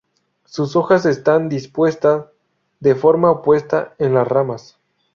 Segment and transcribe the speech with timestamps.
[0.45, 2.25] Sus hojas están dispuestas
[2.79, 4.79] de forma opuesta en las ramas.